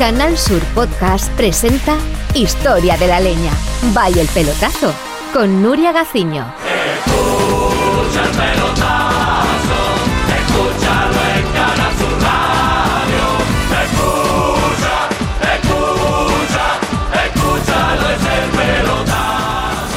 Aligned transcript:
Canal 0.00 0.38
Sur 0.38 0.62
Podcast 0.74 1.30
presenta 1.32 1.94
Historia 2.34 2.96
de 2.96 3.06
la 3.06 3.20
Leña. 3.20 3.52
Vaya 3.92 4.22
el 4.22 4.28
pelotazo 4.28 4.94
con 5.30 5.62
Nuria 5.62 5.92
Gaciño. 5.92 6.54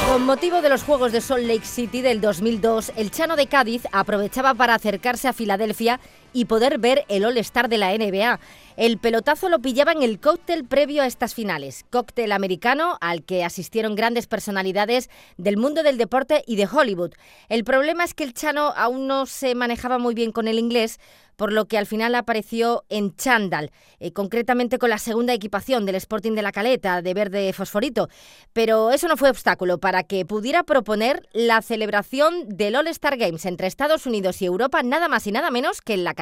Con 0.10 0.26
motivo 0.26 0.62
de 0.62 0.68
los 0.68 0.84
Juegos 0.84 1.14
de 1.14 1.22
Salt 1.22 1.48
Lake 1.48 1.66
City 1.66 2.02
del 2.02 2.20
2002, 2.20 2.92
el 2.98 3.10
Chano 3.10 3.38
de 3.38 3.48
Cádiz 3.48 3.84
aprovechaba 3.94 4.54
para 4.54 4.76
acercarse 4.76 5.30
a 5.30 5.34
Filadelfia 5.34 6.02
y 6.34 6.46
poder 6.46 6.80
ver 6.80 7.06
el 7.08 7.24
All-Star 7.26 7.70
de 7.70 7.78
la 7.78 7.96
NBA. 7.98 8.40
El 8.76 8.98
pelotazo 8.98 9.50
lo 9.50 9.60
pillaba 9.60 9.92
en 9.92 10.02
el 10.02 10.20
cóctel 10.20 10.66
previo 10.66 11.04
a 11.04 11.06
estas 11.06 11.36
finales, 11.36 11.86
cóctel 11.92 12.32
americano 12.32 12.98
al 13.02 13.24
que 13.24 13.44
asistieron 13.44 13.96
grandes 13.96 14.26
personalidades 14.26 15.10
del 15.38 15.58
mundo 15.58 15.84
del 15.84 15.98
deporte 15.98 16.44
y 16.48 16.56
de 16.56 16.68
Hollywood. 16.68 17.14
El 17.50 17.64
problema 17.64 18.04
es 18.04 18.16
que 18.16 18.24
el 18.24 18.34
Chano 18.34 18.74
aún 18.76 19.06
no 19.06 19.28
se 19.28 19.54
manejaba 19.54 20.00
muy 20.00 20.16
bien 20.16 20.32
con 20.32 20.48
el 20.48 20.58
inglés, 20.58 21.00
por 21.36 21.52
lo 21.52 21.66
que 21.66 21.78
al 21.78 21.86
final 21.86 22.16
apareció 22.16 22.84
en 22.90 23.16
chándal, 23.16 23.72
eh, 24.00 24.12
concretamente 24.12 24.78
con 24.78 24.90
la 24.90 24.98
segunda 24.98 25.34
equipación 25.34 25.86
del 25.86 25.96
Sporting 25.96 26.34
de 26.34 26.42
la 26.42 26.52
Caleta, 26.52 27.02
de 27.02 27.14
verde 27.14 27.54
fosforito. 27.54 28.10
Pero 28.54 28.92
eso 28.92 29.08
no 29.08 29.18
fue 29.18 29.30
obstáculo 29.30 29.80
para 29.80 30.04
que 30.04 30.26
pudiera 30.26 30.64
proponer 30.64 31.28
la 31.34 31.62
celebración 31.62 32.48
del 32.50 32.76
All-Star 32.76 33.18
Games 33.18 33.46
entre 33.46 33.68
Estados 33.68 34.06
Unidos 34.06 34.42
y 34.42 34.46
Europa, 34.46 34.84
nada 34.84 35.08
más 35.08 35.26
y 35.28 35.32
nada 35.32 35.52
menos 35.52 35.82
que 35.82 35.94
en 35.94 36.04
la 36.04 36.14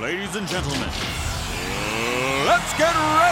Ladies 0.00 0.36
and 0.36 0.46
gentlemen, 0.46 0.88
let's 2.46 2.72
get 2.78 2.94
ready 2.94 3.23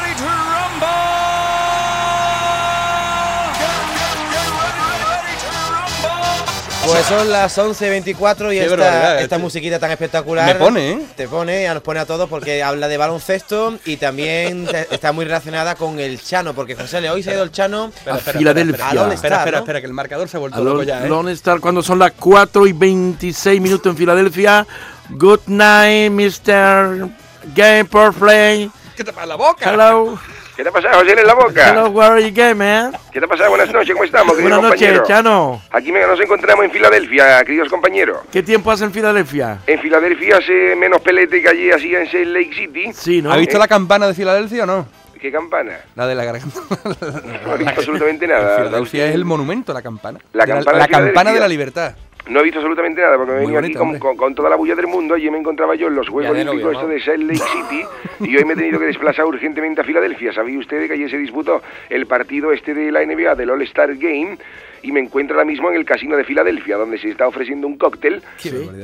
Pues 6.92 7.06
son 7.06 7.30
las 7.30 7.56
11.24 7.58 8.54
y 8.54 8.58
esta, 8.58 8.74
esta 9.14 9.20
este- 9.22 9.38
musiquita 9.38 9.78
tan 9.78 9.90
espectacular. 9.90 10.46
Me 10.46 10.54
pone, 10.54 10.90
¿eh? 10.92 10.98
Te 11.16 11.26
pone, 11.28 11.62
ya 11.62 11.74
nos 11.74 11.82
pone 11.82 12.00
a 12.00 12.06
todos 12.06 12.28
porque 12.28 12.62
habla 12.62 12.88
de 12.88 12.96
baloncesto 12.96 13.78
y 13.84 13.96
también 13.96 14.68
está 14.90 15.12
muy 15.12 15.24
relacionada 15.24 15.74
con 15.74 15.98
el 15.98 16.20
Chano, 16.22 16.54
porque 16.54 16.74
José 16.74 17.00
Le 17.00 17.10
hoy 17.10 17.22
se 17.22 17.30
ha 17.30 17.34
ido 17.34 17.42
el 17.44 17.52
Chano 17.52 17.86
Espera, 17.94 18.16
espera, 18.16 18.38
Filadelfia. 18.38 18.74
espera, 18.74 18.90
espera, 18.90 19.14
espera, 19.14 19.36
espera, 19.36 19.50
¿no? 19.58 19.62
espera, 19.64 19.80
que 19.80 19.86
el 19.86 19.92
marcador 19.92 20.28
se 20.28 20.36
ha 20.36 20.40
vuelto 20.40 20.58
A 20.58 20.60
loco 20.60 20.82
ya, 20.82 21.04
¿eh? 21.04 21.08
Lone 21.08 21.32
Star, 21.32 21.60
cuando 21.60 21.82
son 21.82 21.98
las 21.98 22.12
4 22.12 22.66
y 22.66 22.72
26 22.72 23.60
minutos 23.60 23.90
en 23.90 23.96
Filadelfia. 23.96 24.66
Good 25.10 25.40
night, 25.46 26.10
Mr. 26.12 27.08
Game 27.54 27.84
per 27.86 28.12
Play. 28.12 28.70
¿Qué 29.02 29.06
te 29.06 29.12
pasa 29.14 29.26
la 29.26 29.34
boca? 29.34 29.68
Hello. 29.68 30.16
¿Qué 30.54 30.62
te 30.62 30.68
ha 30.68 30.72
pasado, 30.72 31.00
José, 31.00 31.18
en 31.18 31.26
la 31.26 31.34
boca? 31.34 31.70
Hello, 31.70 31.88
where 31.88 32.12
are 32.12 32.22
you 32.22 32.32
going, 32.32 32.54
man? 32.54 32.92
¿Qué 33.10 33.18
te 33.18 33.24
ha 33.24 33.28
pasado? 33.28 33.50
Buenas 33.50 33.72
noches, 33.72 33.90
¿cómo 33.90 34.04
estamos, 34.04 34.36
queridos 34.36 34.60
Buenas 34.60 34.80
noches? 34.80 35.02
Chano. 35.08 35.60
Aquí 35.72 35.90
nos 35.90 36.20
encontramos 36.20 36.64
en 36.66 36.70
Filadelfia, 36.70 37.42
queridos 37.42 37.68
compañeros. 37.68 38.18
¿Qué 38.30 38.44
tiempo 38.44 38.70
hace 38.70 38.84
en 38.84 38.92
Filadelfia? 38.92 39.58
En 39.66 39.80
Filadelfia 39.80 40.36
hace 40.36 40.76
menos 40.76 41.00
pelete 41.00 41.42
que 41.42 41.48
allí 41.48 41.72
hacía 41.72 42.00
en 42.02 42.08
Salt 42.12 42.26
Lake 42.28 42.54
City. 42.54 42.92
Sí, 42.92 43.20
¿no? 43.20 43.32
¿Ha 43.32 43.36
visto 43.38 43.58
la 43.58 43.66
campana 43.66 44.06
de 44.06 44.14
Filadelfia 44.14 44.62
o 44.62 44.66
no? 44.66 44.86
¿Qué 45.20 45.32
campana? 45.32 45.78
La 45.96 46.06
de 46.06 46.14
la 46.14 46.24
garganta. 46.24 46.60
No 47.44 47.54
he 47.54 47.58
visto 47.58 47.74
absolutamente 47.78 48.28
nada. 48.28 48.58
Filadelfia 48.58 49.08
es 49.08 49.14
el 49.16 49.24
monumento, 49.24 49.72
la 49.72 49.82
campana. 49.82 50.20
La 50.32 50.46
De 50.46 50.52
campana 50.52 50.78
de 50.78 50.78
la 50.78 50.88
campana 50.88 51.32
de 51.32 51.40
la 51.40 51.48
libertad. 51.48 51.94
No 52.32 52.40
he 52.40 52.42
visto 52.44 52.58
absolutamente 52.58 53.00
nada 53.00 53.16
porque 53.16 53.32
me 53.32 53.38
venido 53.40 53.60
bonito, 53.60 53.78
aquí 53.84 53.90
con, 53.90 53.98
con- 53.98 54.16
con 54.16 54.34
toda 54.34 54.48
la 54.50 54.56
bulla 54.56 54.74
del 54.74 54.86
mundo. 54.86 55.14
Allí 55.14 55.30
me 55.30 55.38
encontraba 55.38 55.74
yo 55.74 55.88
en 55.88 55.94
los 55.94 56.08
Juegos 56.08 56.32
Olímpicos 56.48 56.72
novio, 56.72 56.78
esto 56.78 56.88
de 56.88 57.00
Salt 57.00 57.22
Lake 57.30 57.50
City 57.68 57.84
y 58.30 58.36
hoy 58.36 58.44
me 58.44 58.54
he 58.54 58.56
tenido 58.56 58.78
que 58.80 58.86
desplazar 58.86 59.24
urgentemente 59.26 59.80
a 59.80 59.84
Filadelfia. 59.84 60.32
¿Sabía 60.32 60.58
usted 60.58 60.86
que 60.86 60.94
allí 60.94 61.08
se 61.08 61.18
disputó 61.18 61.62
el 61.90 62.06
partido 62.06 62.52
este 62.52 62.74
de 62.74 62.90
la 62.90 63.04
NBA, 63.04 63.34
del 63.34 63.50
All-Star 63.50 63.94
Game? 63.96 64.38
Y 64.84 64.90
me 64.90 64.98
encuentro 65.00 65.36
ahora 65.36 65.44
mismo 65.48 65.68
en 65.70 65.76
el 65.76 65.84
casino 65.84 66.16
de 66.16 66.24
Filadelfia, 66.24 66.76
donde 66.76 66.98
se 66.98 67.08
está 67.10 67.28
ofreciendo 67.28 67.68
un 67.68 67.76
cóctel 67.78 68.20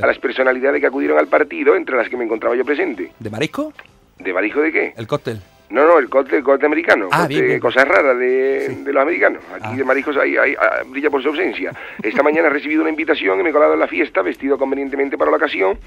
a 0.02 0.06
las 0.06 0.18
personalidades 0.20 0.80
que 0.80 0.86
acudieron 0.86 1.18
al 1.18 1.26
partido, 1.26 1.74
entre 1.74 1.96
las 1.96 2.08
que 2.08 2.16
me 2.16 2.24
encontraba 2.24 2.54
yo 2.54 2.64
presente. 2.64 3.10
¿De 3.18 3.30
marisco? 3.30 3.72
¿De 4.18 4.32
barijo 4.32 4.60
de 4.60 4.70
qué? 4.72 4.94
El 4.96 5.06
cóctel. 5.08 5.40
No, 5.70 5.84
no, 5.86 5.98
el 5.98 6.08
cóctel, 6.08 6.38
el 6.38 6.44
cóctel 6.44 6.66
americano. 6.66 7.08
Ah, 7.12 7.18
cóctel, 7.20 7.28
bien, 7.36 7.46
bien. 7.48 7.60
Cosas 7.60 7.86
raras 7.86 8.18
de, 8.18 8.68
de 8.84 8.92
los 8.92 9.02
americanos. 9.02 9.42
Aquí 9.54 9.64
Ah. 9.64 9.76
de 9.76 9.84
mariscos 9.84 10.16
hay, 10.16 10.36
hay- 10.36 10.54
ah, 10.58 10.82
brilla 10.86 11.10
por 11.10 11.22
su 11.22 11.28
ausencia. 11.28 11.72
Esta 12.02 12.22
mañana 12.22 12.48
he 12.48 12.50
recibido 12.50 12.80
una 12.80 12.90
invitación 12.90 13.38
y 13.38 13.42
me 13.42 13.50
he 13.50 13.52
colado 13.52 13.74
en 13.74 13.80
la 13.80 13.86
fiesta, 13.86 14.22
vestido 14.22 14.56
convenientemente 14.56 15.18
para 15.18 15.30
la 15.30 15.36
ocasión. 15.36 15.78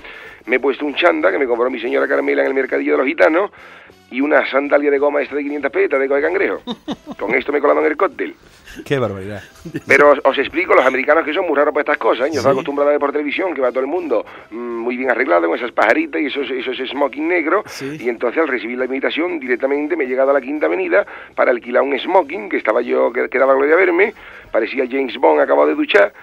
Me 0.45 0.57
he 0.57 0.59
puesto 0.59 0.85
un 0.85 0.93
chanda 0.95 1.31
que 1.31 1.39
me 1.39 1.47
compró 1.47 1.69
mi 1.71 1.79
señora 1.79 2.07
Carmela 2.07 2.41
en 2.41 2.47
el 2.49 2.53
mercadillo 2.53 2.91
de 2.93 2.97
los 2.99 3.07
gitanos 3.07 3.51
y 4.11 4.21
una 4.21 4.45
sandalia 4.49 4.91
de 4.91 4.97
goma 4.99 5.21
esta 5.21 5.35
de 5.35 5.43
500 5.43 5.71
petas 5.71 5.99
de 5.99 6.07
coge 6.07 6.21
cangrejo. 6.21 6.61
Con 7.19 7.33
esto 7.33 7.51
me 7.51 7.57
he 7.57 7.61
colado 7.61 7.79
en 7.79 7.87
el 7.87 7.97
cóctel. 7.97 8.35
Qué 8.85 8.99
barbaridad. 8.99 9.41
Pero 9.87 10.11
os, 10.11 10.19
os 10.23 10.37
explico, 10.37 10.73
los 10.75 10.85
americanos 10.85 11.25
que 11.25 11.33
son 11.33 11.45
muy 11.45 11.55
raros 11.57 11.73
para 11.73 11.81
estas 11.81 11.97
cosas, 11.97 12.27
¿eh? 12.27 12.31
yo 12.31 12.37
estoy 12.39 12.51
acostumbrado 12.53 12.89
a 12.89 12.93
ver 12.93 12.99
por 13.01 13.11
televisión 13.11 13.53
que 13.53 13.61
va 13.61 13.69
todo 13.69 13.81
el 13.81 13.87
mundo 13.87 14.25
mm, 14.49 14.55
muy 14.55 14.95
bien 14.95 15.11
arreglado 15.11 15.47
con 15.47 15.57
esas 15.57 15.71
pajaritas 15.73 16.21
y 16.21 16.27
esos, 16.27 16.49
esos 16.49 16.77
smoking 16.89 17.27
negros, 17.27 17.63
Sí. 17.67 17.97
y 17.99 18.07
entonces 18.09 18.41
al 18.41 18.47
recibir 18.47 18.77
la 18.77 18.85
invitación 18.85 19.39
directamente 19.39 19.95
me 19.97 20.05
he 20.05 20.07
llegado 20.07 20.31
a 20.31 20.33
la 20.33 20.41
Quinta 20.41 20.67
Avenida 20.67 21.05
para 21.35 21.51
alquilar 21.51 21.83
un 21.83 21.97
smoking, 21.99 22.47
que 22.49 22.57
estaba 22.57 22.81
yo, 22.81 23.11
que, 23.11 23.27
que 23.29 23.39
daba 23.39 23.55
gloria 23.55 23.73
a 23.75 23.77
verme, 23.77 24.13
parecía 24.51 24.85
James 24.89 25.17
Bond 25.17 25.41
acabado 25.41 25.67
de 25.67 25.75
duchar, 25.75 26.13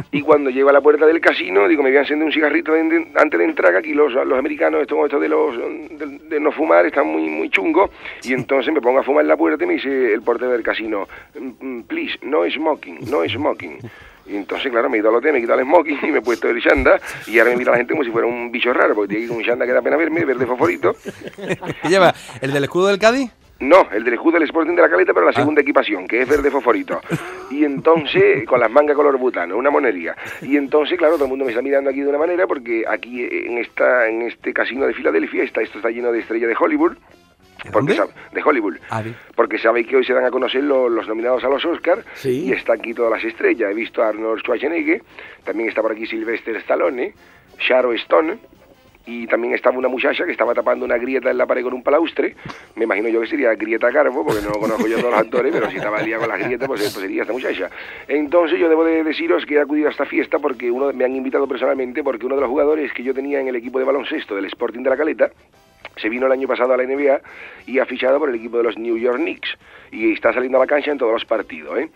y 0.12 0.22
cuando 0.22 0.50
llego 0.50 0.68
a 0.70 0.72
la 0.72 0.80
puerta 0.80 1.06
del 1.06 1.20
casino, 1.20 1.66
digo, 1.68 1.82
me 1.82 1.90
voy 1.90 1.98
a 1.98 2.00
encender 2.02 2.26
un 2.26 2.32
cigarrito 2.32 2.72
de- 2.72 2.82
de- 2.84 3.06
antes 3.16 3.38
de 3.38 3.44
entrar, 3.44 3.72
que 3.72 3.78
aquí 3.78 3.94
los, 3.94 4.12
los 4.12 4.38
americanos, 4.38 4.80
esto, 4.82 5.04
esto 5.04 5.20
de 5.20 5.28
los 5.28 5.56
de, 5.56 6.18
de 6.28 6.40
no 6.40 6.52
fumar, 6.52 6.86
están 6.86 7.06
muy 7.06 7.28
muy 7.28 7.50
chungos, 7.50 7.90
y 8.22 8.32
entonces 8.32 8.72
me 8.72 8.80
pongo 8.80 9.00
a 9.00 9.02
fumar 9.02 9.22
en 9.22 9.28
la 9.28 9.36
puerta 9.36 9.64
y 9.64 9.66
me 9.66 9.74
dice 9.74 10.12
el 10.12 10.22
portero 10.22 10.50
del 10.52 10.62
casino, 10.62 11.06
"Mm, 11.38 11.48
mm, 11.78 11.82
please, 11.84 12.18
no 12.22 12.48
smoking, 12.50 12.98
no 13.10 13.26
smoking. 13.28 13.78
Y 14.26 14.36
entonces, 14.36 14.70
claro, 14.70 14.88
me 14.88 14.96
he 14.98 15.00
ido 15.00 15.08
al 15.08 15.16
hotel, 15.16 15.32
me 15.32 15.38
he 15.38 15.40
quitado 15.40 15.58
el 15.58 15.64
smoking 15.66 15.98
y 16.04 16.10
me 16.12 16.18
he 16.18 16.22
puesto 16.22 16.48
el 16.48 16.62
chanda, 16.62 17.00
y 17.26 17.38
ahora 17.38 17.50
me 17.50 17.56
mira 17.56 17.72
la 17.72 17.78
gente 17.78 17.92
como 17.94 18.04
si 18.04 18.10
fuera 18.10 18.28
un 18.28 18.52
bicho 18.52 18.72
raro, 18.72 18.94
porque 18.94 19.16
tiene 19.16 19.30
un 19.32 19.42
chanda 19.42 19.66
que 19.66 19.72
da 19.72 19.82
pena 19.82 19.96
verme, 19.96 20.24
verde 20.24 20.46
fosforito. 20.46 20.94
¿Qué 21.82 21.88
lleva? 21.88 22.14
¿El 22.40 22.52
del 22.52 22.64
escudo 22.64 22.86
del 22.88 22.98
Cádiz? 22.98 23.32
No, 23.60 23.86
el 23.92 24.02
del 24.04 24.14
escudo 24.14 24.34
del 24.34 24.44
Sporting 24.44 24.74
de 24.74 24.82
la 24.82 24.88
Caleta, 24.88 25.12
pero 25.12 25.26
la 25.26 25.30
Ah. 25.32 25.34
segunda 25.40 25.60
equipación, 25.60 26.06
que 26.08 26.22
es 26.22 26.28
verde 26.28 26.50
fosforito. 26.50 27.00
Y 27.50 27.64
entonces, 27.64 28.46
con 28.46 28.60
las 28.60 28.70
mangas 28.70 28.94
color 28.96 29.18
butano, 29.18 29.56
una 29.56 29.70
monería. 29.70 30.14
Y 30.40 30.56
entonces, 30.56 30.96
claro, 30.96 31.14
todo 31.14 31.24
el 31.24 31.30
mundo 31.30 31.44
me 31.44 31.50
está 31.50 31.60
mirando 31.60 31.90
aquí 31.90 32.00
de 32.00 32.08
una 32.08 32.16
manera, 32.18 32.46
porque 32.46 32.84
aquí 32.88 33.24
en 33.28 33.58
esta 33.58 34.06
en 34.08 34.22
este 34.22 34.52
casino 34.52 34.86
de 34.86 34.94
Filadelfia, 34.94 35.42
está, 35.42 35.60
esto 35.60 35.78
está 35.78 35.90
lleno 35.90 36.12
de 36.12 36.20
estrellas 36.20 36.48
de 36.48 36.54
Hollywood. 36.58 36.92
¿De 37.64 37.70
Porque 37.72 38.00
de 38.32 38.42
Hollywood. 38.42 38.76
Ah. 38.88 39.02
Porque 39.34 39.58
sabéis 39.58 39.86
que 39.88 39.96
hoy 39.96 40.04
se 40.04 40.14
dan 40.14 40.24
a 40.24 40.30
conocer 40.30 40.62
lo- 40.62 40.88
los 40.88 41.06
nominados 41.08 41.42
a 41.44 41.48
los 41.48 41.62
Oscars 41.64 42.04
Sí. 42.14 42.46
y 42.46 42.52
están 42.52 42.78
aquí 42.78 42.94
todas 42.94 43.10
las 43.10 43.24
estrellas. 43.24 43.70
He 43.70 43.74
visto 43.74 44.00
a 44.02 44.08
Arnold 44.08 44.40
Schwarzenegger, 44.40 45.02
también 45.44 45.68
está 45.68 45.82
por 45.82 45.90
aquí 45.92 46.06
Sylvester 46.06 46.54
Stallone, 46.56 47.12
Sharon 47.58 47.96
Stone 47.96 48.38
y 49.06 49.26
también 49.26 49.54
estaba 49.54 49.78
una 49.78 49.88
muchacha 49.88 50.24
que 50.24 50.32
estaba 50.32 50.54
tapando 50.54 50.84
una 50.84 50.98
grieta 50.98 51.30
en 51.30 51.38
la 51.38 51.46
pared 51.46 51.62
con 51.62 51.74
un 51.74 51.82
palaustre. 51.82 52.36
Me 52.76 52.84
imagino 52.84 53.08
yo 53.08 53.20
que 53.20 53.26
sería 53.26 53.54
Grieta 53.54 53.90
Carbo, 53.90 54.24
porque 54.24 54.42
no 54.42 54.52
conozco 54.52 54.86
yo 54.86 54.98
todos 54.98 55.10
los 55.10 55.20
actores, 55.20 55.52
pero 55.52 55.70
si 55.70 55.76
estaba 55.76 56.02
liada 56.02 56.20
con 56.26 56.28
las 56.28 56.46
grietas, 56.46 56.68
pues, 56.68 56.80
pues 56.80 56.92
sería 56.92 57.22
esta 57.22 57.32
muchacha. 57.32 57.70
Entonces 58.08 58.58
yo 58.58 58.68
debo 58.68 58.84
de 58.84 59.02
deciros 59.02 59.44
que 59.46 59.54
he 59.54 59.60
acudido 59.60 59.88
a 59.88 59.90
esta 59.90 60.04
fiesta 60.04 60.38
porque 60.38 60.70
uno 60.70 60.92
me 60.92 61.04
han 61.04 61.14
invitado 61.14 61.46
personalmente 61.46 62.02
porque 62.02 62.26
uno 62.26 62.34
de 62.36 62.42
los 62.42 62.50
jugadores 62.50 62.92
que 62.92 63.02
yo 63.02 63.14
tenía 63.14 63.40
en 63.40 63.48
el 63.48 63.56
equipo 63.56 63.78
de 63.78 63.84
baloncesto 63.84 64.36
del 64.36 64.46
Sporting 64.46 64.82
de 64.82 64.90
la 64.90 64.96
Caleta 64.96 65.30
se 66.00 66.08
vino 66.08 66.26
el 66.26 66.32
año 66.32 66.48
pasado 66.48 66.72
a 66.72 66.76
la 66.76 66.84
NBA 66.84 67.20
y 67.66 67.78
ha 67.78 67.86
fichado 67.86 68.18
por 68.18 68.28
el 68.28 68.34
equipo 68.36 68.56
de 68.58 68.64
los 68.64 68.78
New 68.78 68.96
York 68.96 69.18
Knicks 69.18 69.56
y 69.92 70.12
está 70.12 70.32
saliendo 70.32 70.58
a 70.58 70.60
la 70.62 70.66
cancha 70.66 70.92
en 70.92 70.98
todos 70.98 71.12
los 71.12 71.24
partidos, 71.24 71.78
¿eh? 71.78 71.90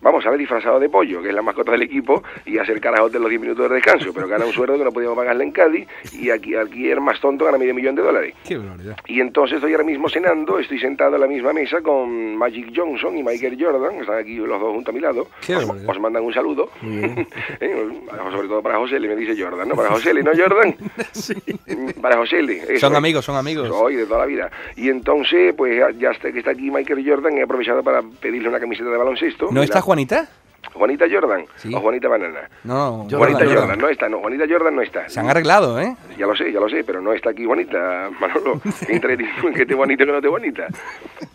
Vamos 0.00 0.26
a 0.26 0.30
ver 0.30 0.38
disfrazado 0.38 0.80
de 0.80 0.88
pollo, 0.88 1.22
que 1.22 1.28
es 1.28 1.34
la 1.34 1.42
mascota 1.42 1.72
del 1.72 1.82
equipo, 1.82 2.22
y 2.44 2.58
a 2.58 2.62
hacer 2.62 2.80
carajote 2.80 3.16
en 3.18 3.22
los 3.22 3.30
10 3.30 3.40
minutos 3.40 3.68
de 3.68 3.76
descanso, 3.76 4.12
pero 4.12 4.26
gana 4.26 4.44
un 4.44 4.52
sueldo 4.52 4.76
que 4.76 4.84
no 4.84 4.92
podíamos 4.92 5.16
pagarle 5.16 5.44
en 5.44 5.52
Cádiz 5.52 5.86
y 6.12 6.30
aquí, 6.30 6.56
aquí 6.56 6.90
el 6.90 7.00
más 7.00 7.20
tonto 7.20 7.44
gana 7.44 7.58
medio 7.58 7.74
millón 7.74 7.94
de 7.94 8.02
dólares. 8.02 8.34
Qué 8.46 8.56
barbaridad. 8.56 8.96
Y 9.06 9.20
entonces 9.20 9.56
estoy 9.56 9.72
ahora 9.72 9.84
mismo 9.84 10.08
cenando, 10.08 10.58
estoy 10.58 10.80
sentado 10.80 11.14
en 11.14 11.20
la 11.20 11.26
misma 11.28 11.52
mesa 11.52 11.80
con 11.82 12.36
Magic 12.36 12.72
Johnson 12.74 13.16
y 13.16 13.22
Michael 13.22 13.56
Jordan, 13.60 14.00
están 14.00 14.18
aquí 14.18 14.36
los 14.36 14.60
dos 14.60 14.72
junto 14.72 14.90
a 14.90 14.94
mi 14.94 15.00
lado. 15.00 15.28
Qué 15.46 15.54
Os, 15.56 15.64
os 15.86 16.00
mandan 16.00 16.24
un 16.24 16.34
saludo. 16.34 16.70
Eh, 17.60 17.88
Sobre 18.30 18.48
todo 18.48 18.62
para 18.62 18.78
José, 18.78 18.98
le 18.98 19.08
me 19.08 19.16
dice 19.16 19.40
Jordan, 19.40 19.68
¿no? 19.68 19.74
Para 19.74 19.90
José, 19.90 20.14
¿no, 20.14 20.30
Jordan? 20.36 20.74
Para 22.00 22.16
José, 22.16 22.78
Son 22.78 22.94
amigos, 22.96 23.24
son 23.30 23.38
amigos. 23.38 23.68
Soy 23.68 23.96
de 23.96 24.06
toda 24.06 24.20
la 24.20 24.26
vida. 24.26 24.50
Y 24.76 24.88
entonces, 24.90 25.54
pues 25.56 25.82
ya- 25.98 26.10
está, 26.10 26.30
que 26.32 26.38
está 26.40 26.50
aquí 26.52 26.70
Michael 26.70 27.04
Jordan, 27.08 27.38
he 27.38 27.42
aprovechado 27.42 27.82
para 27.82 28.02
pedirle 28.02 28.48
una 28.48 28.60
camiseta 28.60 28.90
de 28.90 28.96
baloncesto. 28.96 29.48
¿No 29.50 29.62
está 29.62 29.76
la- 29.76 29.82
Juanita? 29.82 30.28
Juanita 30.74 31.06
Jordan 31.10 31.46
Sí. 31.56 31.74
o 31.74 31.80
Juanita 31.80 32.06
Banana. 32.06 32.40
No, 32.64 32.98
Jordan, 33.10 33.18
Juanita 33.18 33.38
Jordan. 33.44 33.58
Jordan. 33.62 33.78
no 33.78 33.88
está, 33.88 34.08
no, 34.10 34.18
Juanita 34.20 34.44
Jordan 34.48 34.76
no 34.76 34.82
está. 34.82 35.08
Se 35.08 35.18
han 35.18 35.28
arreglado, 35.30 35.80
¿eh? 35.80 35.96
Ya 36.18 36.26
lo 36.26 36.36
sé, 36.36 36.52
ya 36.52 36.60
lo 36.60 36.68
sé, 36.68 36.84
pero 36.84 37.00
no 37.00 37.12
está 37.14 37.30
aquí 37.30 37.44
Juanita, 37.46 38.10
Manolo. 38.20 38.60
¿Qué 38.86 38.92
entretenimiento 38.92 39.48
en 39.48 39.54
que 39.54 39.62
esté 39.62 39.74
bonita 39.74 40.02
y 40.02 40.06
que 40.06 40.12
no 40.12 40.18
esté 40.18 40.28
bonita? 40.28 40.66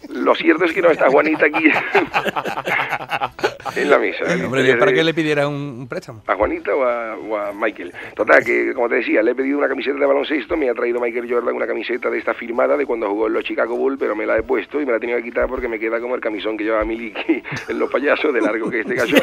Lo 0.09 0.35
cierto 0.35 0.65
es 0.65 0.73
que 0.73 0.81
no 0.81 0.89
está 0.91 1.09
Juanita 1.09 1.47
aquí. 1.47 1.65
en 3.75 3.89
la. 3.89 3.95
Hombre, 3.97 4.11
Historias 4.11 4.75
¿y 4.75 4.79
¿para 4.79 4.93
qué 4.93 5.03
le 5.03 5.13
pidiera 5.13 5.47
un, 5.47 5.87
préstamo? 5.87 6.21
¿A 6.27 6.35
Juanita 6.35 6.75
o 6.75 6.83
a, 6.83 7.17
o 7.17 7.37
a 7.37 7.53
Michael? 7.53 7.93
Total, 8.15 8.43
que 8.43 8.73
como 8.73 8.89
te 8.89 8.95
decía, 8.95 9.21
le 9.21 9.31
he 9.31 9.35
pedido 9.35 9.57
una 9.57 9.67
camiseta 9.67 9.97
de 9.97 10.05
baloncesto, 10.05 10.55
me 10.57 10.69
ha 10.69 10.73
traído 10.73 10.99
Michael 10.99 11.31
Jordan 11.31 11.55
una 11.55 11.67
camiseta 11.67 12.09
de 12.09 12.19
esta 12.19 12.33
firmada 12.33 12.77
de 12.77 12.85
cuando 12.85 13.09
jugó 13.09 13.27
en 13.27 13.33
los 13.33 13.43
Chicago 13.43 13.75
Bulls, 13.75 13.97
pero 13.99 14.15
me 14.15 14.25
la 14.25 14.37
he 14.37 14.43
puesto 14.43 14.81
y 14.81 14.85
me 14.85 14.91
la 14.91 14.97
he 14.97 14.99
tenido 14.99 15.17
que 15.19 15.25
quitar 15.25 15.47
porque 15.47 15.67
me 15.67 15.79
queda 15.79 15.99
como 15.99 16.15
el 16.15 16.21
camisón 16.21 16.57
que 16.57 16.63
llevaba 16.63 16.85
Miliki 16.85 17.43
en 17.69 17.79
los 17.79 17.91
payasos, 17.91 18.33
de 18.33 18.41
largo 18.41 18.69
que 18.69 18.81
este 18.81 18.95
cachón. 18.95 19.21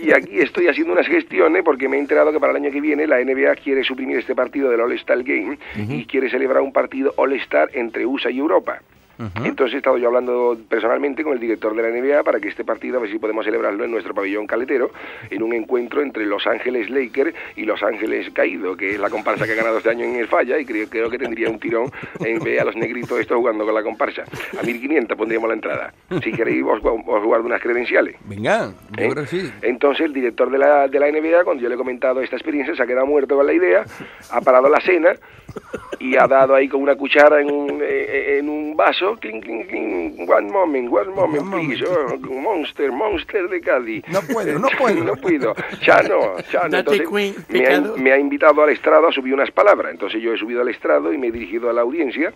Y 0.00 0.12
aquí 0.12 0.40
estoy 0.40 0.68
haciendo 0.68 0.92
unas 0.92 1.06
gestiones 1.06 1.62
porque 1.64 1.88
me 1.88 1.96
he 1.96 2.00
enterado 2.00 2.32
que 2.32 2.40
para 2.40 2.52
el 2.52 2.56
año 2.56 2.70
que 2.70 2.80
viene 2.80 3.06
la 3.06 3.22
NBA 3.22 3.56
quiere 3.56 3.84
suprimir 3.84 4.18
este 4.18 4.34
partido 4.34 4.70
del 4.70 4.80
All-Star 4.80 5.22
Game 5.22 5.58
y 5.76 6.04
quiere 6.06 6.30
celebrar 6.30 6.62
un 6.62 6.72
partido 6.72 7.12
All-Star 7.16 7.70
entre 7.74 8.06
USA 8.06 8.30
y 8.30 8.38
Europa. 8.38 8.80
Entonces 9.44 9.74
he 9.74 9.76
estado 9.78 9.98
yo 9.98 10.08
hablando 10.08 10.58
personalmente 10.68 11.22
con 11.22 11.34
el 11.34 11.40
director 11.40 11.74
de 11.74 11.82
la 11.82 11.88
NBA 11.88 12.22
para 12.22 12.40
que 12.40 12.48
este 12.48 12.64
partido, 12.64 12.98
a 12.98 13.00
ver 13.00 13.10
si 13.10 13.18
podemos 13.18 13.44
celebrarlo 13.44 13.84
en 13.84 13.90
nuestro 13.90 14.14
pabellón 14.14 14.46
caletero, 14.46 14.90
en 15.30 15.42
un 15.42 15.52
encuentro 15.52 16.02
entre 16.02 16.26
Los 16.26 16.46
Ángeles 16.46 16.90
Lakers 16.90 17.34
y 17.56 17.64
Los 17.64 17.82
Ángeles 17.82 18.30
Caído, 18.32 18.76
que 18.76 18.94
es 18.94 19.00
la 19.00 19.10
comparsa 19.10 19.46
que 19.46 19.52
ha 19.52 19.56
ganado 19.56 19.78
este 19.78 19.90
año 19.90 20.04
en 20.04 20.16
el 20.16 20.28
Falla 20.28 20.58
y 20.58 20.64
creo, 20.64 20.88
creo 20.88 21.10
que 21.10 21.18
tendría 21.18 21.48
un 21.48 21.58
tirón 21.58 21.90
en 22.20 22.38
ver 22.40 22.60
a 22.60 22.64
los 22.64 22.76
negritos 22.76 23.18
estos 23.20 23.36
jugando 23.36 23.64
con 23.64 23.74
la 23.74 23.82
comparsa. 23.82 24.24
A 24.58 24.62
1500 24.62 25.16
pondríamos 25.16 25.48
la 25.48 25.54
entrada. 25.54 25.94
Si 26.22 26.32
queréis, 26.32 26.64
os, 26.64 26.80
os 26.82 27.24
guardo 27.24 27.46
unas 27.46 27.60
credenciales. 27.60 28.16
Venga, 28.24 28.72
yo 28.96 29.04
¿eh? 29.04 29.08
creo 29.10 29.24
que 29.24 29.26
sí. 29.26 29.52
Entonces 29.62 30.06
el 30.06 30.12
director 30.12 30.50
de 30.50 30.58
la, 30.58 30.88
de 30.88 30.98
la 30.98 31.10
NBA, 31.10 31.44
cuando 31.44 31.62
yo 31.62 31.68
le 31.68 31.74
he 31.74 31.78
comentado 31.78 32.20
esta 32.20 32.36
experiencia, 32.36 32.74
se 32.74 32.82
ha 32.82 32.86
quedado 32.86 33.06
muerto 33.06 33.36
con 33.36 33.46
la 33.46 33.52
idea, 33.52 33.84
ha 34.30 34.40
parado 34.40 34.68
la 34.68 34.80
cena 34.80 35.14
y 35.98 36.16
ha 36.16 36.26
dado 36.26 36.54
ahí 36.54 36.68
con 36.68 36.82
una 36.82 36.96
cuchara 36.96 37.40
en 37.40 37.50
un, 37.50 37.80
eh, 37.82 38.38
en 38.38 38.48
un 38.48 38.76
vaso, 38.76 39.16
clink, 39.20 39.44
clink, 39.44 39.68
clink, 39.68 40.28
one 40.28 40.50
moment, 40.50 40.92
one 40.92 41.10
moment, 41.14 41.50
please, 41.50 41.84
oh, 41.86 42.16
monster, 42.34 42.90
monster 42.92 43.48
de 43.48 43.60
Cádiz. 43.60 44.04
No 44.08 44.20
puedo, 44.22 44.58
no 44.58 44.68
puedo. 44.78 45.04
no 45.04 45.16
puedo. 45.16 45.54
Chano, 45.80 46.36
Chano. 46.50 46.78
Entonces, 46.78 47.10
me, 47.48 47.66
ha, 47.66 47.80
me 47.80 48.12
ha 48.12 48.18
invitado 48.18 48.62
al 48.62 48.70
estrado 48.70 49.08
a 49.08 49.12
subir 49.12 49.34
unas 49.34 49.50
palabras. 49.50 49.92
Entonces 49.92 50.20
yo 50.22 50.32
he 50.34 50.38
subido 50.38 50.60
al 50.62 50.68
estrado 50.68 51.12
y 51.12 51.18
me 51.18 51.28
he 51.28 51.32
dirigido 51.32 51.70
a 51.70 51.72
la 51.72 51.82
audiencia. 51.82 52.32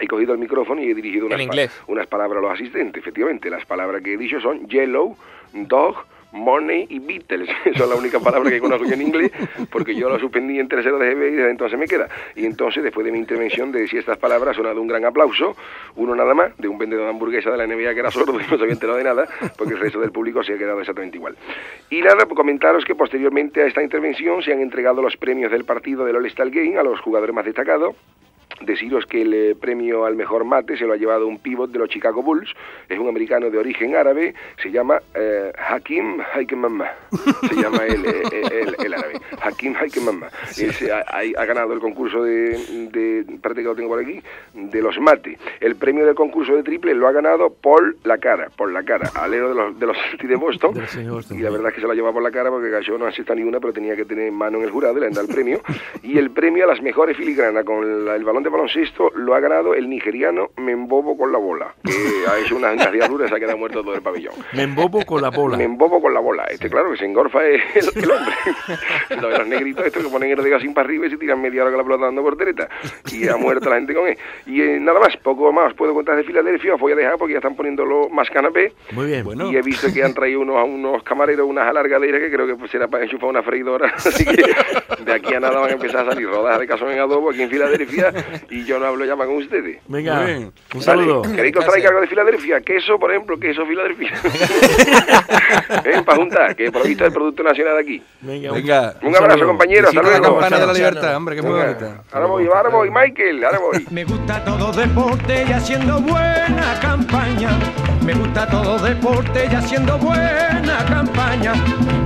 He 0.00 0.06
cogido 0.08 0.32
el 0.34 0.38
micrófono 0.38 0.82
y 0.82 0.90
he 0.90 0.94
dirigido 0.94 1.26
unas, 1.26 1.40
En 1.40 1.48
pa- 1.48 1.54
inglés. 1.54 1.82
unas 1.86 2.06
palabras 2.06 2.38
a 2.38 2.42
los 2.42 2.52
asistentes. 2.52 3.00
Efectivamente, 3.00 3.48
las 3.48 3.64
palabras 3.64 4.02
que 4.02 4.14
he 4.14 4.16
dicho 4.18 4.40
son 4.40 4.66
yellow, 4.68 5.16
dog, 5.54 5.96
money 6.32 6.86
y 6.88 6.98
Beatles. 6.98 7.48
Son 7.76 7.88
las 7.88 7.98
únicas 7.98 8.22
palabras 8.22 8.52
que 8.52 8.60
conozco 8.60 8.86
yo 8.86 8.94
en 8.94 9.02
inglés, 9.02 9.30
porque 9.70 9.94
yo 9.94 10.08
lo 10.08 10.18
suspendí 10.18 10.58
en 10.58 10.68
tercero 10.68 10.98
de 10.98 11.14
GB 11.14 11.28
y 11.28 11.30
desde 11.32 11.50
entonces 11.50 11.78
me 11.78 11.86
queda. 11.86 12.08
Y 12.34 12.46
entonces, 12.46 12.82
después 12.82 13.04
de 13.04 13.12
mi 13.12 13.18
intervención, 13.18 13.72
de 13.72 13.80
decir 13.80 14.00
estas 14.00 14.18
palabras, 14.18 14.56
sonado 14.56 14.80
un 14.80 14.88
gran 14.88 15.04
aplauso, 15.04 15.56
uno 15.96 16.14
nada 16.14 16.34
más, 16.34 16.56
de 16.58 16.68
un 16.68 16.78
vendedor 16.78 17.04
de 17.04 17.10
hamburguesa 17.10 17.50
de 17.50 17.56
la 17.56 17.66
NBA 17.66 17.94
que 17.94 18.00
era 18.00 18.10
sordo 18.10 18.38
y 18.40 18.44
no 18.44 18.56
se 18.56 18.62
había 18.62 18.74
enterado 18.74 18.98
de 18.98 19.04
nada, 19.04 19.26
porque 19.56 19.74
el 19.74 19.80
resto 19.80 20.00
del 20.00 20.12
público 20.12 20.42
se 20.42 20.54
ha 20.54 20.58
quedado 20.58 20.80
exactamente 20.80 21.16
igual. 21.16 21.36
Y 21.90 22.00
nada, 22.00 22.26
pues 22.26 22.36
comentaros 22.36 22.84
que 22.84 22.94
posteriormente 22.94 23.62
a 23.62 23.66
esta 23.66 23.82
intervención 23.82 24.42
se 24.42 24.52
han 24.52 24.60
entregado 24.60 25.02
los 25.02 25.16
premios 25.16 25.50
del 25.50 25.64
partido 25.64 26.04
del 26.04 26.16
All-Star 26.16 26.50
Game 26.50 26.76
a 26.78 26.82
los 26.82 27.00
jugadores 27.00 27.34
más 27.34 27.44
destacados. 27.44 27.94
Deciros 28.60 29.04
que 29.04 29.20
el 29.22 29.34
eh, 29.34 29.54
premio 29.54 30.06
al 30.06 30.16
mejor 30.16 30.44
mate 30.44 30.76
se 30.78 30.86
lo 30.86 30.94
ha 30.94 30.96
llevado 30.96 31.26
un 31.26 31.38
pívot 31.38 31.70
de 31.70 31.78
los 31.78 31.90
Chicago 31.90 32.22
Bulls, 32.22 32.50
es 32.88 32.98
un 32.98 33.06
americano 33.08 33.50
de 33.50 33.58
origen 33.58 33.94
árabe, 33.96 34.34
se 34.62 34.70
llama 34.70 34.98
eh, 35.14 35.52
Hakim 35.68 36.20
Haikemama, 36.34 36.90
se 37.48 37.54
llama 37.54 37.84
el, 37.86 38.06
eh, 38.06 38.22
el, 38.62 38.76
el 38.86 38.94
árabe, 38.94 39.20
Hakim 39.42 39.74
Haikemama. 39.76 40.28
Ese 40.48 40.90
ha, 40.90 41.00
ha- 41.00 41.44
ganado 41.44 41.74
el 41.74 41.80
concurso 41.80 42.22
de, 42.24 42.58
de, 42.92 43.20
espérate 43.20 43.60
que 43.60 43.68
lo 43.68 43.74
tengo 43.76 43.90
por 43.90 44.00
aquí, 44.00 44.20
de 44.54 44.80
los 44.82 44.98
mate. 45.00 45.38
El 45.60 45.76
premio 45.76 46.06
del 46.06 46.14
concurso 46.14 46.56
de 46.56 46.62
triple 46.62 46.94
lo 46.94 47.06
ha 47.08 47.12
ganado 47.12 47.50
Paul 47.50 47.98
La 48.04 48.16
Cara, 48.18 48.48
por 48.56 48.72
la 48.72 48.82
cara, 48.84 49.10
alero 49.16 49.50
de 49.50 49.54
los, 49.54 49.78
de 49.78 49.86
los 49.86 49.96
de 50.22 50.34
Boston, 50.36 50.72
De 50.74 50.80
y 50.80 50.82
la 51.12 51.22
sí. 51.22 51.34
verdad 51.42 51.68
es 51.68 51.74
que 51.74 51.80
se 51.82 51.86
lo 51.86 51.92
ha 51.92 51.94
llevado 51.94 52.14
por 52.14 52.22
la 52.22 52.30
cara 52.30 52.50
porque 52.50 52.70
cayó 52.70 52.96
no 52.96 53.06
asista 53.06 53.34
ni 53.34 53.42
una, 53.42 53.60
pero 53.60 53.72
tenía 53.74 53.94
que 53.94 54.04
tener 54.06 54.32
mano 54.32 54.58
en 54.58 54.64
el 54.64 54.70
jurado 54.70 54.96
y 54.96 55.00
le 55.00 55.06
han 55.08 55.12
dado 55.12 55.26
el 55.28 55.34
premio. 55.34 55.60
Y 56.02 56.18
el 56.18 56.30
premio 56.30 56.64
a 56.64 56.68
las 56.68 56.80
mejores 56.82 57.16
filigranas 57.16 57.64
con 57.64 58.04
la- 58.06 58.14
el 58.16 58.24
balón 58.24 58.42
de 58.46 58.50
baloncesto 58.50 59.10
lo 59.16 59.34
ha 59.34 59.40
ganado 59.40 59.74
el 59.74 59.88
nigeriano 59.88 60.50
Membobo 60.56 61.16
con 61.16 61.32
la 61.32 61.38
bola, 61.38 61.74
que 61.84 61.92
ha 62.30 62.38
hecho 62.38 62.56
unas 62.56 62.92
diaduras 62.92 63.26
y 63.26 63.30
se 63.30 63.36
ha 63.36 63.40
quedado 63.40 63.58
muerto 63.58 63.82
todo 63.82 63.94
el 63.94 64.02
pabellón. 64.02 64.34
Me 64.52 64.62
embobo 64.62 65.04
con 65.04 65.20
la 65.20 65.30
bola. 65.30 65.56
Me 65.56 65.64
embobo 65.64 66.00
con 66.00 66.14
la 66.14 66.20
bola. 66.20 66.44
Este, 66.44 66.70
claro, 66.70 66.92
que 66.92 66.98
se 66.98 67.06
engorfa 67.06 67.44
es 67.44 67.62
el, 67.74 68.04
el 68.04 68.10
hombre. 68.10 68.34
Lo 69.20 69.28
de 69.28 69.38
los 69.38 69.48
negritos 69.48 69.86
estos 69.86 70.04
que 70.04 70.08
ponen 70.08 70.30
el 70.30 70.42
dedo 70.42 70.56
así 70.56 70.68
para 70.68 70.86
arriba 70.86 71.06
y 71.06 71.10
se 71.10 71.16
tiran 71.16 71.40
media 71.40 71.62
hora 71.62 71.72
con 71.72 71.78
la 71.78 71.84
pelota 71.84 72.04
dando 72.06 72.22
portereta. 72.22 72.68
Y 73.12 73.28
ha 73.28 73.36
muerto 73.36 73.68
la 73.68 73.76
gente 73.76 73.94
con 73.94 74.06
él. 74.06 74.16
Y 74.46 74.62
eh, 74.62 74.78
nada 74.80 75.00
más, 75.00 75.16
poco 75.16 75.52
más 75.52 75.74
puedo 75.74 75.92
contar 75.92 76.16
de 76.16 76.24
Filadelfia. 76.24 76.74
Os 76.74 76.80
voy 76.80 76.92
a 76.92 76.96
dejar 76.96 77.18
porque 77.18 77.32
ya 77.32 77.38
están 77.38 77.56
poniéndolo 77.56 78.08
más 78.10 78.30
canapé. 78.30 78.72
Muy 78.92 79.06
bien. 79.06 79.24
Bueno. 79.24 79.50
Y 79.50 79.56
he 79.56 79.62
visto 79.62 79.88
que 79.92 80.04
han 80.04 80.14
traído 80.14 80.40
unos, 80.40 80.56
a 80.56 80.64
unos 80.64 81.02
camareros 81.02 81.48
unas 81.48 81.66
alargaderas 81.66 82.20
que 82.20 82.30
creo 82.30 82.46
que 82.46 82.54
pues, 82.54 82.70
será 82.70 82.86
para 82.86 83.04
enchufar 83.04 83.28
una 83.30 83.42
freidora. 83.42 83.92
Así 83.96 84.24
que 84.24 84.42
de 85.04 85.12
aquí 85.12 85.34
a 85.34 85.40
nada 85.40 85.58
van 85.58 85.70
a 85.70 85.72
empezar 85.72 86.06
a 86.06 86.10
salir 86.12 86.28
rodajas 86.28 86.60
de 86.60 86.66
cazón 86.66 86.90
en 86.90 86.98
adobo 87.00 87.30
aquí 87.30 87.42
en 87.42 87.50
Filadelfia. 87.50 88.12
Y 88.50 88.64
yo 88.64 88.78
no 88.78 88.86
hablo 88.86 89.04
ya 89.04 89.16
más 89.16 89.26
con 89.26 89.36
ustedes. 89.36 89.78
Venga, 89.88 90.14
Muy 90.16 90.26
bien. 90.26 90.42
un 90.44 90.52
Vale, 90.72 90.82
saludo. 90.84 91.22
¿Queréis 91.22 91.52
que 91.52 91.58
os 91.60 91.66
traiga 91.66 91.88
algo 91.88 92.00
de 92.00 92.06
Filadelfia? 92.06 92.60
Queso, 92.60 92.98
por 92.98 93.10
ejemplo, 93.10 93.38
queso 93.38 93.66
Filadelfia. 93.66 94.12
¿Eh? 95.84 96.02
Para 96.04 96.18
juntar, 96.18 96.56
que 96.56 96.70
por 96.70 96.82
lo 96.82 96.88
visto 96.88 97.04
es 97.04 97.08
el 97.08 97.14
producto 97.14 97.42
nacional 97.42 97.74
de 97.74 97.80
aquí. 97.80 98.02
Venga, 98.20 98.52
Venga. 98.52 98.94
Un 99.02 99.14
abrazo, 99.16 99.30
saludo. 99.30 99.46
compañeros. 99.48 99.88
Hasta 99.88 100.00
Visita 100.00 100.12
la 100.14 100.18
luego. 100.28 100.40
campana 100.40 100.58
de 100.60 100.66
la 100.66 100.72
libertad, 100.72 101.16
hombre, 101.16 101.36
que 101.36 101.42
muy 101.42 101.52
bonita. 101.60 102.04
Ahora 102.12 102.26
voy, 102.26 102.46
ahora 102.46 102.68
voy, 102.70 102.90
Michael, 102.90 103.44
ahora 103.44 103.58
voy. 103.58 103.86
Me 103.90 104.04
gusta 104.04 104.44
todo 104.44 104.72
deporte 104.72 105.44
y 105.48 105.52
haciendo 105.52 106.00
buena 106.00 106.78
campaña. 106.80 107.50
Me 108.04 108.14
gusta 108.14 108.46
todo 108.48 108.78
deporte 108.78 109.48
y 109.50 109.54
haciendo 109.54 109.98
buena 109.98 110.84
campaña. 110.88 111.52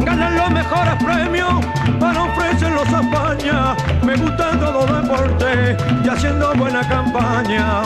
Ganan 0.04 0.36
los 0.36 0.50
mejores 0.50 0.94
premios 1.04 1.64
para 2.00 2.24
ofrecerlos 2.24 2.88
España. 2.88 3.76
Me 4.04 4.16
gusta 4.16 4.58
todo 4.58 4.86
deporte 4.86 5.76
y 6.04 6.08
haciendo 6.08 6.52
buena 6.54 6.88
campaña. 6.88 7.82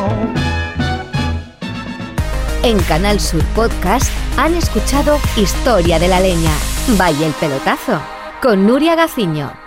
En 2.63 2.79
Canal 2.85 3.21
Sur 3.21 3.45
Podcast 3.55 4.11
han 4.39 4.55
escuchado 4.55 5.19
Historia 5.37 5.99
de 5.99 6.09
la 6.09 6.21
Leña. 6.21 6.53
Vaya 6.97 7.27
el 7.27 7.33
pelotazo. 7.35 8.01
Con 8.41 8.67
Nuria 8.67 8.95
Gaciño. 8.95 9.64